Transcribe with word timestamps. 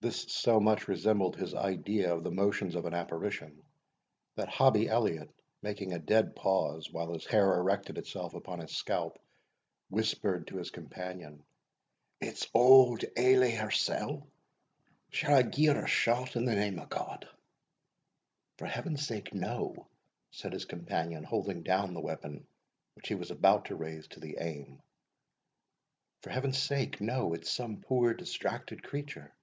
This 0.00 0.32
so 0.32 0.60
much 0.60 0.86
resembled 0.86 1.34
his 1.34 1.54
idea 1.56 2.14
of 2.14 2.22
the 2.22 2.30
motions 2.30 2.76
of 2.76 2.84
an 2.86 2.94
apparition, 2.94 3.64
that 4.36 4.48
Hobbie 4.48 4.88
Elliot, 4.88 5.28
making 5.60 5.92
a 5.92 5.98
dead 5.98 6.36
pause, 6.36 6.88
while 6.88 7.12
his 7.14 7.26
hair 7.26 7.52
erected 7.54 7.98
itself 7.98 8.32
upon 8.34 8.60
his 8.60 8.70
scalp, 8.70 9.18
whispered 9.90 10.46
to 10.46 10.56
his 10.58 10.70
companion, 10.70 11.42
"It's 12.20 12.46
Auld 12.54 13.04
Ailie 13.16 13.50
hersell! 13.56 14.28
Shall 15.10 15.34
I 15.34 15.42
gie 15.42 15.66
her 15.66 15.82
a 15.84 15.88
shot, 15.88 16.36
in 16.36 16.44
the 16.44 16.54
name 16.54 16.78
of 16.78 16.88
God?" 16.90 17.28
"For 18.56 18.66
Heaven's 18.66 19.04
sake, 19.04 19.34
no," 19.34 19.88
said 20.30 20.52
his 20.52 20.64
companion, 20.64 21.24
holding 21.24 21.64
down 21.64 21.92
the 21.92 22.00
weapon 22.00 22.46
which 22.94 23.08
he 23.08 23.16
was 23.16 23.32
about 23.32 23.64
to 23.64 23.74
raise 23.74 24.06
to 24.08 24.20
the 24.20 24.36
aim 24.38 24.80
"for 26.22 26.30
Heaven's 26.30 26.58
sake, 26.58 27.00
no; 27.00 27.34
it's 27.34 27.50
some 27.50 27.80
poor 27.80 28.14
distracted 28.14 28.84
creature." 28.84 29.34